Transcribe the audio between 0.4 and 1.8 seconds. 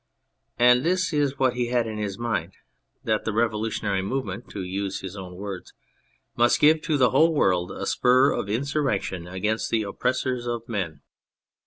And this was what he